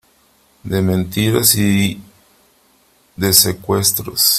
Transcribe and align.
de 0.63 0.81
mentiras 0.81 1.53
y 1.55 2.01
de 3.15 3.31
secuestros. 3.33 4.29